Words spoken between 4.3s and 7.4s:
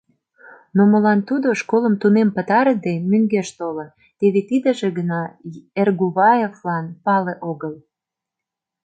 тидыже гына Эргуваевлан пале